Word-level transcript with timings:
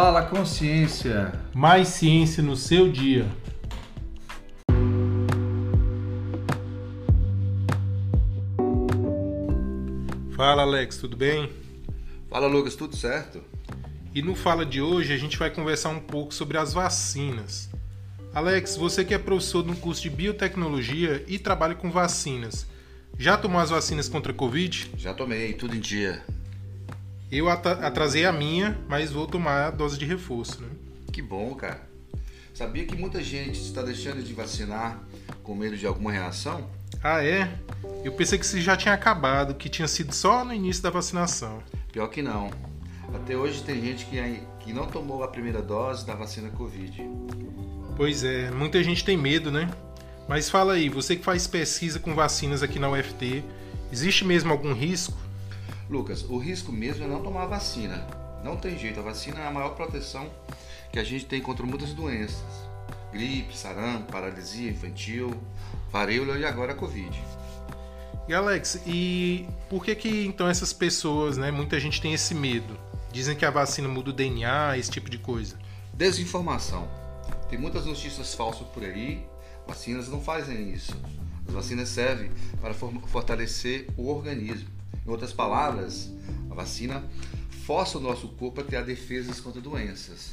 Fala 0.00 0.22
Consciência. 0.22 1.32
Mais 1.52 1.88
ciência 1.88 2.40
no 2.40 2.54
seu 2.54 2.88
dia. 2.88 3.26
Fala 10.36 10.62
Alex, 10.62 10.98
tudo 10.98 11.16
bem? 11.16 11.50
Fala 12.30 12.46
Lucas, 12.46 12.76
tudo 12.76 12.94
certo? 12.94 13.42
E 14.14 14.22
no 14.22 14.36
Fala 14.36 14.64
de 14.64 14.80
hoje 14.80 15.12
a 15.12 15.16
gente 15.16 15.36
vai 15.36 15.50
conversar 15.50 15.88
um 15.88 15.98
pouco 15.98 16.32
sobre 16.32 16.56
as 16.58 16.72
vacinas. 16.72 17.68
Alex, 18.32 18.76
você 18.76 19.04
que 19.04 19.14
é 19.14 19.18
professor 19.18 19.66
no 19.66 19.74
curso 19.74 20.02
de 20.02 20.10
biotecnologia 20.10 21.24
e 21.26 21.40
trabalha 21.40 21.74
com 21.74 21.90
vacinas, 21.90 22.68
já 23.18 23.36
tomou 23.36 23.60
as 23.60 23.70
vacinas 23.70 24.08
contra 24.08 24.30
a 24.30 24.34
Covid? 24.34 24.92
Já 24.96 25.12
tomei, 25.12 25.54
tudo 25.54 25.74
em 25.74 25.80
dia. 25.80 26.22
Eu 27.30 27.48
atrasei 27.48 28.24
a 28.24 28.32
minha, 28.32 28.78
mas 28.88 29.10
vou 29.10 29.26
tomar 29.26 29.66
a 29.66 29.70
dose 29.70 29.98
de 29.98 30.06
reforço, 30.06 30.62
né? 30.62 30.68
Que 31.12 31.20
bom, 31.20 31.54
cara. 31.54 31.86
Sabia 32.54 32.86
que 32.86 32.96
muita 32.96 33.22
gente 33.22 33.60
está 33.60 33.82
deixando 33.82 34.22
de 34.22 34.32
vacinar 34.32 35.02
com 35.42 35.54
medo 35.54 35.76
de 35.76 35.86
alguma 35.86 36.10
reação? 36.10 36.68
Ah, 37.02 37.22
é? 37.22 37.48
Eu 38.02 38.12
pensei 38.12 38.38
que 38.38 38.44
isso 38.44 38.60
já 38.60 38.76
tinha 38.76 38.94
acabado, 38.94 39.54
que 39.54 39.68
tinha 39.68 39.86
sido 39.86 40.14
só 40.14 40.44
no 40.44 40.52
início 40.52 40.82
da 40.82 40.90
vacinação. 40.90 41.62
Pior 41.92 42.08
que 42.08 42.22
não. 42.22 42.50
Até 43.14 43.36
hoje 43.36 43.62
tem 43.62 43.80
gente 43.80 44.06
que, 44.06 44.42
que 44.60 44.72
não 44.72 44.86
tomou 44.86 45.22
a 45.22 45.28
primeira 45.28 45.60
dose 45.62 46.06
da 46.06 46.14
vacina 46.14 46.48
Covid. 46.50 47.08
Pois 47.94 48.24
é, 48.24 48.50
muita 48.50 48.82
gente 48.82 49.04
tem 49.04 49.16
medo, 49.16 49.50
né? 49.50 49.70
Mas 50.26 50.48
fala 50.48 50.74
aí, 50.74 50.88
você 50.88 51.14
que 51.14 51.24
faz 51.24 51.46
pesquisa 51.46 51.98
com 51.98 52.14
vacinas 52.14 52.62
aqui 52.62 52.78
na 52.78 52.90
UFT, 52.90 53.44
existe 53.92 54.24
mesmo 54.24 54.50
algum 54.50 54.72
risco? 54.72 55.27
Lucas, 55.90 56.22
o 56.22 56.36
risco 56.38 56.70
mesmo 56.70 57.04
é 57.04 57.06
não 57.06 57.22
tomar 57.22 57.44
a 57.44 57.46
vacina. 57.46 58.06
Não 58.44 58.56
tem 58.56 58.78
jeito, 58.78 59.00
a 59.00 59.02
vacina 59.02 59.40
é 59.40 59.46
a 59.46 59.50
maior 59.50 59.70
proteção 59.70 60.28
que 60.92 60.98
a 60.98 61.04
gente 61.04 61.24
tem 61.24 61.40
contra 61.40 61.64
muitas 61.64 61.92
doenças. 61.92 62.68
Gripe, 63.12 63.56
sarampo, 63.56 64.12
paralisia 64.12 64.70
infantil, 64.70 65.32
varíola 65.90 66.38
e 66.38 66.44
agora 66.44 66.72
a 66.72 66.74
Covid. 66.74 67.18
E 68.28 68.34
Alex, 68.34 68.82
e 68.86 69.46
por 69.70 69.82
que 69.82 69.94
que 69.94 70.26
então 70.26 70.46
essas 70.46 70.72
pessoas, 70.72 71.38
né, 71.38 71.50
muita 71.50 71.80
gente 71.80 72.00
tem 72.00 72.12
esse 72.12 72.34
medo? 72.34 72.78
Dizem 73.10 73.34
que 73.34 73.46
a 73.46 73.50
vacina 73.50 73.88
muda 73.88 74.10
o 74.10 74.12
DNA, 74.12 74.76
esse 74.76 74.90
tipo 74.90 75.08
de 75.08 75.16
coisa. 75.16 75.58
Desinformação. 75.94 76.86
Tem 77.48 77.58
muitas 77.58 77.86
notícias 77.86 78.34
falsas 78.34 78.68
por 78.68 78.84
aí. 78.84 79.24
Vacinas 79.66 80.08
não 80.08 80.20
fazem 80.20 80.70
isso. 80.70 80.94
As 81.46 81.54
vacinas 81.54 81.88
servem 81.88 82.30
para 82.60 82.74
fortalecer 82.74 83.88
o 83.96 84.10
organismo. 84.10 84.77
Em 85.08 85.10
outras 85.10 85.32
palavras, 85.32 86.12
a 86.50 86.54
vacina 86.54 87.02
força 87.64 87.96
o 87.96 88.00
nosso 88.00 88.28
corpo 88.28 88.60
a 88.60 88.64
criar 88.64 88.82
defesas 88.82 89.40
contra 89.40 89.58
doenças. 89.58 90.32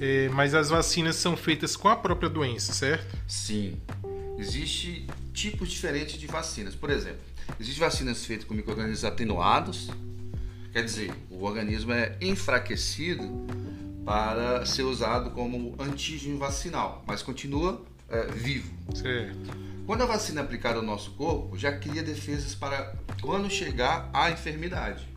É, 0.00 0.30
mas 0.30 0.54
as 0.54 0.70
vacinas 0.70 1.16
são 1.16 1.36
feitas 1.36 1.76
com 1.76 1.86
a 1.88 1.94
própria 1.94 2.30
doença, 2.30 2.72
certo? 2.72 3.14
Sim. 3.26 3.78
Existem 4.38 5.06
tipos 5.34 5.68
diferentes 5.68 6.18
de 6.18 6.26
vacinas. 6.26 6.74
Por 6.74 6.88
exemplo, 6.88 7.20
existem 7.60 7.84
vacinas 7.84 8.24
feitas 8.24 8.46
com 8.46 8.54
micro-organismos 8.54 9.04
atenuados, 9.04 9.90
quer 10.72 10.82
dizer, 10.82 11.12
o 11.30 11.44
organismo 11.44 11.92
é 11.92 12.16
enfraquecido 12.22 13.46
para 14.02 14.64
ser 14.64 14.84
usado 14.84 15.32
como 15.32 15.76
antígeno 15.78 16.38
vacinal, 16.38 17.04
mas 17.06 17.22
continua 17.22 17.84
é, 18.08 18.26
vivo. 18.26 18.72
Certo. 18.94 19.68
Quando 19.86 20.02
a 20.02 20.06
vacina 20.06 20.40
é 20.40 20.44
aplicada 20.44 20.76
ao 20.76 20.82
nosso 20.82 21.12
corpo, 21.12 21.56
já 21.56 21.72
cria 21.72 22.02
defesas 22.02 22.54
para 22.54 22.94
quando 23.22 23.48
chegar 23.48 24.10
a 24.12 24.30
enfermidade. 24.30 25.08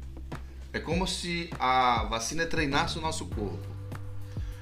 É 0.71 0.79
como 0.79 1.05
se 1.05 1.49
a 1.59 2.05
vacina 2.05 2.45
treinasse 2.45 2.97
o 2.97 3.01
nosso 3.01 3.25
corpo. 3.25 3.59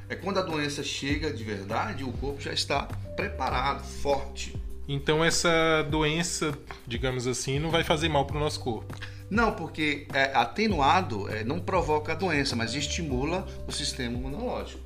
É 0.09 0.15
quando 0.15 0.39
a 0.39 0.41
doença 0.41 0.83
chega 0.83 1.31
de 1.31 1.43
verdade, 1.43 2.03
o 2.03 2.11
corpo 2.11 2.41
já 2.41 2.51
está 2.51 2.83
preparado, 3.15 3.83
forte. 3.83 4.59
Então 4.87 5.23
essa 5.23 5.85
doença, 5.91 6.57
digamos 6.87 7.27
assim, 7.27 7.59
não 7.59 7.69
vai 7.69 7.83
fazer 7.83 8.09
mal 8.09 8.25
para 8.25 8.37
o 8.37 8.39
nosso 8.39 8.59
corpo. 8.59 8.95
Não, 9.29 9.53
porque 9.53 10.07
é, 10.11 10.31
atenuado 10.33 11.29
é, 11.29 11.43
não 11.43 11.59
provoca 11.59 12.13
a 12.13 12.15
doença, 12.15 12.55
mas 12.55 12.73
estimula 12.73 13.47
o 13.67 13.71
sistema 13.71 14.17
imunológico. 14.17 14.81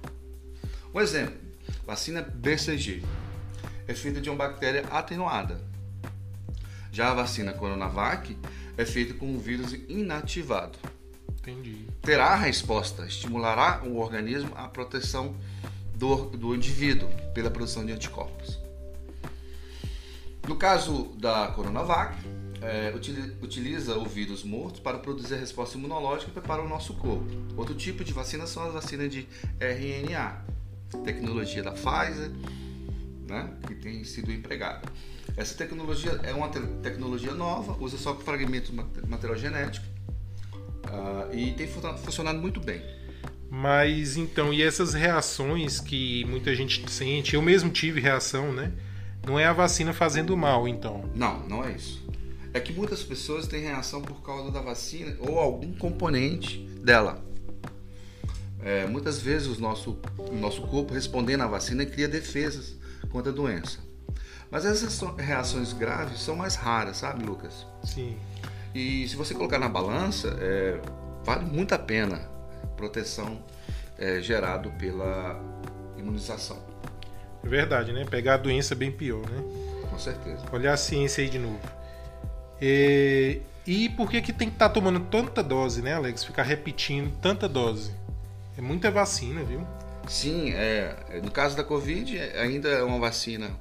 Um 0.93 0.99
exemplo: 0.99 1.39
vacina 1.85 2.21
BCG 2.21 3.01
é 3.88 3.94
feita 3.94 4.21
de 4.21 4.29
uma 4.29 4.38
bactéria 4.38 4.85
atenuada. 4.91 5.61
Já 6.91 7.11
a 7.11 7.13
vacina 7.13 7.53
Coronavac 7.53 8.38
é 8.77 8.85
feita 8.85 9.13
com 9.13 9.25
um 9.25 9.38
vírus 9.38 9.73
inativado. 9.89 10.77
Entendi. 11.29 11.88
Terá 12.01 12.27
a 12.27 12.35
resposta, 12.35 13.05
estimulará 13.05 13.81
o 13.83 13.97
organismo 13.97 14.51
a 14.55 14.67
proteção 14.67 15.35
do, 15.95 16.25
do 16.29 16.55
indivíduo 16.55 17.09
pela 17.33 17.49
produção 17.49 17.85
de 17.85 17.91
anticorpos. 17.91 18.59
No 20.47 20.55
caso 20.55 21.15
da 21.17 21.47
Coronavac, 21.47 22.17
é, 22.61 22.94
utiliza 23.41 23.97
o 23.97 24.05
vírus 24.05 24.44
morto 24.44 24.81
para 24.81 24.97
produzir 24.97 25.35
a 25.35 25.38
resposta 25.38 25.77
imunológica 25.77 26.31
e 26.35 26.51
o 26.59 26.67
nosso 26.67 26.94
corpo. 26.94 27.27
Outro 27.57 27.75
tipo 27.75 28.03
de 28.03 28.13
vacina 28.13 28.47
são 28.47 28.65
as 28.65 28.73
vacinas 28.73 29.09
de 29.09 29.27
RNA, 29.59 30.45
tecnologia 31.03 31.61
da 31.61 31.71
Pfizer, 31.71 32.31
né, 33.33 33.49
que 33.67 33.75
tem 33.75 34.03
sido 34.03 34.31
empregada. 34.31 34.81
Essa 35.35 35.55
tecnologia 35.55 36.19
é 36.23 36.31
uma 36.33 36.47
te 36.49 36.59
tecnologia 36.81 37.33
nova, 37.33 37.75
usa 37.83 37.97
só 37.97 38.16
fragmentos 38.16 38.69
de 38.69 39.09
material 39.09 39.38
genético 39.38 39.85
uh, 40.85 41.35
e 41.35 41.53
tem 41.53 41.67
funcionado 41.67 42.39
muito 42.39 42.59
bem. 42.59 42.81
Mas 43.49 44.17
então, 44.17 44.53
e 44.53 44.61
essas 44.61 44.94
reações 44.94 45.79
que 45.79 46.25
muita 46.25 46.55
gente 46.55 46.89
sente, 46.89 47.35
eu 47.35 47.41
mesmo 47.41 47.69
tive 47.69 47.99
reação, 47.99 48.51
né? 48.51 48.71
Não 49.25 49.39
é 49.39 49.45
a 49.45 49.53
vacina 49.53 49.94
fazendo 49.94 50.35
mal, 50.35 50.67
então? 50.67 51.09
Não, 51.15 51.47
não 51.47 51.63
é 51.63 51.71
isso. 51.71 52.03
É 52.53 52.59
que 52.59 52.73
muitas 52.73 53.03
pessoas 53.03 53.47
têm 53.47 53.61
reação 53.61 54.01
por 54.01 54.21
causa 54.21 54.51
da 54.51 54.61
vacina 54.61 55.15
ou 55.19 55.39
algum 55.39 55.73
componente 55.73 56.59
dela. 56.81 57.23
É, 58.61 58.85
muitas 58.85 59.21
vezes 59.21 59.57
o 59.57 59.61
nosso, 59.61 60.00
o 60.17 60.35
nosso 60.35 60.61
corpo 60.63 60.94
respondendo 60.94 61.41
à 61.41 61.47
vacina 61.47 61.85
cria 61.85 62.07
defesas 62.07 62.75
contra 63.13 63.31
a 63.31 63.35
doença. 63.35 63.78
Mas 64.50 64.66
essas 64.66 65.00
reações 65.18 65.72
graves 65.72 66.19
são 66.19 66.35
mais 66.35 66.56
raras, 66.56 66.97
sabe, 66.97 67.24
Lucas? 67.24 67.66
Sim. 67.84 68.18
E 68.74 69.07
se 69.07 69.16
você 69.16 69.34
colocar 69.34 69.59
na 69.59 69.69
balança, 69.69 70.35
é, 70.41 70.81
vale 71.24 71.46
muito 71.46 71.74
a 71.74 71.79
pena 71.79 72.28
a 72.63 72.68
proteção 72.68 73.40
é, 73.97 74.19
gerado 74.19 74.72
pela 74.72 75.40
imunização. 75.97 76.57
É 77.44 77.47
verdade, 77.47 77.94
né? 77.94 78.06
Pegar 78.09 78.35
a 78.35 78.38
doença 78.38 78.74
é 78.74 78.78
bem 78.78 78.91
pior, 78.91 79.22
né? 79.30 79.44
Com 79.90 80.00
certeza. 80.00 80.44
Olhar 80.51 80.74
a 80.74 80.78
ciência 80.78 81.24
aí 81.24 81.30
de 81.30 81.38
novo. 81.38 81.59
E, 82.62 83.41
e 83.68 83.90
por 83.90 84.09
que, 84.09 84.22
que 84.22 84.34
tem 84.34 84.50
que 84.50 84.56
estar 84.56 84.69
tá 84.69 84.74
tomando 84.74 85.00
tanta 85.01 85.44
dose, 85.44 85.81
né, 85.81 85.94
Alex? 85.94 86.24
Ficar 86.24 86.44
repetindo 86.44 87.12
tanta 87.22 87.47
dose. 87.47 87.91
É 88.57 88.62
muita 88.62 88.90
vacina, 88.90 89.44
viu? 89.44 89.66
Sim, 90.07 90.51
é, 90.51 91.21
no 91.23 91.31
caso 91.31 91.55
da 91.55 91.63
Covid, 91.63 92.17
é, 92.17 92.41
ainda 92.41 92.69
é 92.69 92.83
uma 92.83 92.99
vacina 92.99 93.51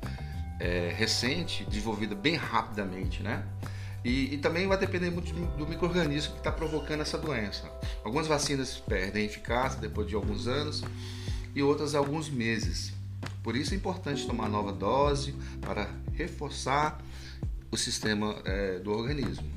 é, 0.61 0.93
recente, 0.95 1.65
desenvolvida 1.65 2.15
bem 2.15 2.37
rapidamente, 2.37 3.23
né? 3.23 3.45
E, 4.05 4.35
e 4.35 4.39
também 4.39 4.67
vai 4.67 4.77
depender 4.77 5.11
muito 5.11 5.33
do 5.33 5.67
microorganismo 5.67 6.33
que 6.33 6.39
está 6.39 6.51
provocando 6.51 7.01
essa 7.01 7.17
doença. 7.17 7.71
Algumas 8.05 8.27
vacinas 8.27 8.83
perdem 8.87 9.25
eficácia 9.25 9.81
depois 9.81 10.09
de 10.09 10.15
alguns 10.15 10.49
anos 10.49 10.83
e 11.55 11.63
outras 11.63 11.95
alguns 11.95 12.29
meses. 12.29 12.93
Por 13.43 13.57
isso 13.57 13.75
é 13.75 13.77
importante 13.77 14.27
tomar 14.27 14.49
nova 14.49 14.73
dose 14.73 15.35
para 15.61 15.89
reforçar 16.15 17.01
o 17.71 17.77
sistema 17.77 18.37
é, 18.45 18.79
do 18.81 18.91
organismo. 18.91 19.51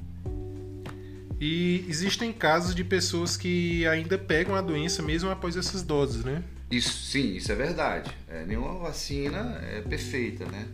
E 1.40 1.86
existem 1.90 2.32
casos 2.32 2.74
de 2.74 2.84
pessoas 2.84 3.36
que 3.36 3.86
ainda 3.88 4.18
pegam 4.18 4.56
a 4.56 4.62
doença 4.62 5.02
mesmo 5.02 5.30
após 5.30 5.58
essas 5.58 5.84
doses, 5.84 6.24
né? 6.24 6.44
Isso, 6.70 7.06
sim, 7.06 7.36
isso 7.36 7.52
é 7.52 7.56
verdade. 7.56 8.12
É, 8.28 8.46
nenhuma 8.46 8.74
vacina 8.80 9.60
é 9.64 9.82
perfeita, 9.82 10.46
né? 10.46 10.68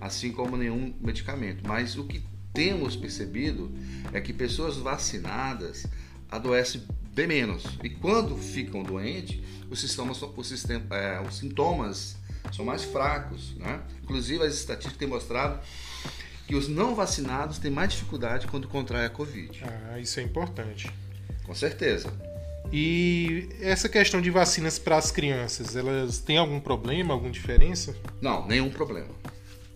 Assim 0.00 0.32
como 0.32 0.56
nenhum 0.56 0.94
medicamento. 1.00 1.66
Mas 1.66 1.96
o 1.96 2.04
que 2.04 2.22
temos 2.52 2.96
percebido 2.96 3.70
é 4.12 4.20
que 4.20 4.32
pessoas 4.32 4.76
vacinadas 4.76 5.86
adoecem 6.30 6.82
bem 7.14 7.26
menos. 7.26 7.64
E 7.82 7.90
quando 7.90 8.36
ficam 8.36 8.82
doentes, 8.82 9.40
os, 9.70 9.80
sistema, 9.80 10.12
é, 10.90 11.20
os 11.20 11.36
sintomas 11.36 12.16
são 12.52 12.64
mais 12.64 12.84
fracos. 12.84 13.54
Né? 13.56 13.80
Inclusive, 14.02 14.44
as 14.44 14.54
estatísticas 14.54 14.96
têm 14.98 15.08
mostrado 15.08 15.60
que 16.46 16.54
os 16.54 16.68
não 16.68 16.94
vacinados 16.94 17.58
têm 17.58 17.70
mais 17.70 17.92
dificuldade 17.92 18.46
quando 18.46 18.68
contraem 18.68 19.06
a 19.06 19.10
Covid. 19.10 19.62
Ah, 19.64 19.98
isso 19.98 20.20
é 20.20 20.22
importante. 20.22 20.90
Com 21.44 21.54
certeza. 21.54 22.12
E 22.72 23.48
essa 23.60 23.88
questão 23.88 24.20
de 24.20 24.30
vacinas 24.30 24.78
para 24.78 24.96
as 24.96 25.10
crianças, 25.10 25.76
elas 25.76 26.18
têm 26.18 26.38
algum 26.38 26.58
problema, 26.58 27.14
alguma 27.14 27.30
diferença? 27.30 27.96
Não, 28.20 28.46
nenhum 28.46 28.70
problema. 28.70 29.10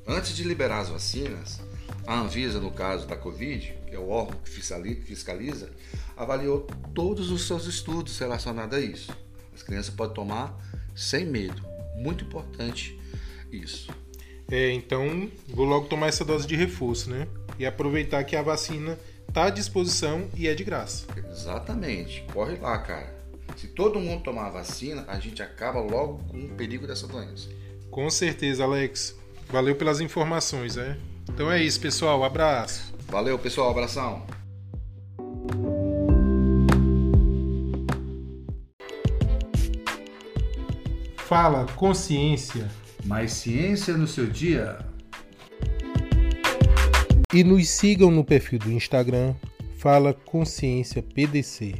Antes 0.06 0.35
de 0.35 0.43
liberar 0.43 0.81
as 0.81 0.88
vacinas, 0.88 1.61
a 2.06 2.19
Anvisa, 2.19 2.61
no 2.61 2.70
caso 2.70 3.06
da 3.06 3.17
Covid, 3.17 3.75
que 3.87 3.94
é 3.94 3.99
o 3.99 4.08
órgão 4.08 4.38
que 4.43 4.50
fiscaliza, 4.50 5.70
avaliou 6.17 6.67
todos 6.94 7.31
os 7.31 7.46
seus 7.46 7.67
estudos 7.67 8.19
relacionados 8.19 8.76
a 8.76 8.81
isso. 8.81 9.11
As 9.55 9.62
crianças 9.62 9.94
podem 9.94 10.14
tomar 10.14 10.58
sem 10.94 11.26
medo. 11.26 11.62
Muito 11.96 12.25
importante 12.25 12.99
isso. 13.52 13.91
É, 14.50 14.73
então 14.73 15.31
vou 15.49 15.67
logo 15.67 15.87
tomar 15.87 16.06
essa 16.06 16.25
dose 16.25 16.46
de 16.46 16.56
reforço, 16.56 17.11
né? 17.11 17.29
E 17.58 17.67
aproveitar 17.67 18.25
que 18.25 18.34
a 18.34 18.43
vacina 18.43 18.99
está 19.29 19.45
à 19.45 19.51
disposição 19.51 20.29
e 20.35 20.49
é 20.49 20.55
de 20.55 20.65
graça. 20.65 21.07
Exatamente. 21.31 22.25
Corre 22.33 22.57
lá, 22.57 22.79
cara. 22.79 23.17
Se 23.57 23.69
todo 23.69 24.01
mundo 24.01 24.23
tomar 24.23 24.47
a 24.47 24.51
vacina, 24.51 25.05
a 25.09 25.19
gente 25.19 25.43
acaba 25.43 25.81
logo 25.81 26.19
com 26.29 26.39
o 26.39 26.49
perigo 26.51 26.87
dessa 26.87 27.07
doença. 27.07 27.49
Com 27.91 28.09
certeza, 28.11 28.65
Alex. 28.65 29.17
Valeu 29.51 29.75
pelas 29.75 30.01
informações, 30.01 30.77
né? 30.77 30.99
Então 31.29 31.51
é 31.51 31.63
isso, 31.63 31.81
pessoal. 31.81 32.25
Abraço. 32.25 32.95
Valeu, 33.09 33.39
pessoal. 33.39 33.71
Abração. 33.71 34.27
Fala 41.17 41.67
Consciência. 41.77 42.71
Mais 43.05 43.33
ciência 43.33 43.97
no 43.97 44.07
seu 44.07 44.27
dia. 44.27 44.79
E 47.35 47.45
nos 47.45 47.69
sigam 47.69 48.11
no 48.11 48.25
perfil 48.25 48.59
do 48.59 48.73
Instagram 48.73 49.35
Fala 49.77 50.15
Consciência 50.15 51.03
PDC. 51.03 51.75